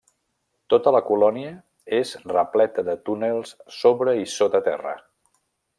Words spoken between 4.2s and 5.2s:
i sota terra.